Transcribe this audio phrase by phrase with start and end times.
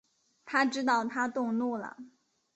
[0.45, 1.95] 他知道她动怒了